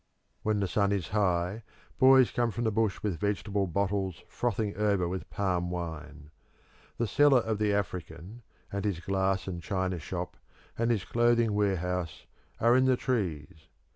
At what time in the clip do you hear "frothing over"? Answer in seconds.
4.27-5.07